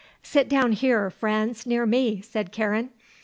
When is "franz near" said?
1.11-1.85